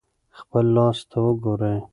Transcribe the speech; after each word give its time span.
خپل 0.39 0.65
لاس 0.75 0.97
ته 1.09 1.17
وګورئ. 1.25 1.77